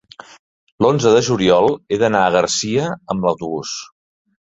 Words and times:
l'onze 0.85 1.09
de 1.15 1.19
juliol 1.27 1.69
he 1.95 1.99
d'anar 2.03 2.21
a 2.29 2.31
Garcia 2.37 2.87
amb 3.15 3.29
autobús. 3.33 3.75